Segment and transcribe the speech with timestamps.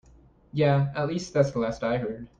[0.51, 2.27] Yeah, at least that's the last I heard.